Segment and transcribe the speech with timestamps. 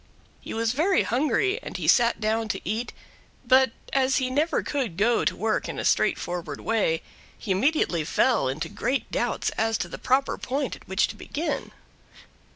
[0.39, 2.91] He was very hungry and he sat down to eat,
[3.45, 7.03] but as he never could go to work in a straightforward way,
[7.37, 11.71] he immediately fell into great doubts as to the proper point at which to begin.